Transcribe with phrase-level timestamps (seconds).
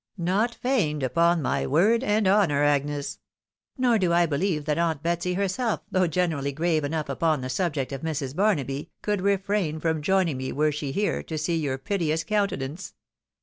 [0.33, 3.19] ""Not feigned, upon my word and honour, Agnes.
[3.77, 7.91] Nor do I beheve that Aunt Betsy herself, though generally grave enough upon the subject
[7.91, 8.35] of Mrs.
[8.35, 12.95] Barnaby, could refrain from joining me were she here, to see your piteous countenance.